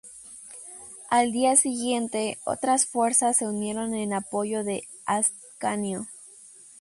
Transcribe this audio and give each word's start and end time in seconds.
Al 1.11 1.31
día 1.31 1.55
siguiente 1.55 2.39
otras 2.43 2.87
fuerzas 2.87 3.37
se 3.37 3.45
unieron 3.45 3.93
en 3.93 4.13
apoyo 4.13 4.63
de 4.63 4.87
Ascanio. 5.05 6.07